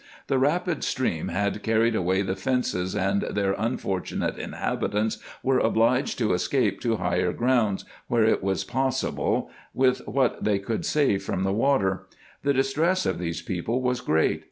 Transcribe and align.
The 0.25 0.39
rapid 0.39 0.83
stream 0.83 1.27
had 1.27 1.61
carried 1.61 1.95
away 1.95 2.23
the 2.23 2.35
fences, 2.35 2.95
and 2.95 3.21
their 3.21 3.53
unfortunate 3.53 4.35
inhabitants 4.35 5.19
Avere 5.45 5.63
obliged 5.63 6.17
to 6.17 6.33
escape 6.33 6.81
to 6.81 6.95
higher 6.95 7.31
grounds, 7.31 7.85
where 8.07 8.23
it 8.23 8.41
was 8.41 8.63
possible, 8.63 9.51
with 9.75 9.99
what 10.07 10.43
they 10.43 10.57
could 10.57 10.87
save 10.87 11.21
from 11.21 11.43
the 11.43 11.53
water. 11.53 12.07
The 12.41 12.51
distress 12.51 13.05
of 13.05 13.19
these 13.19 13.43
people 13.43 13.79
was 13.83 14.01
great. 14.01 14.39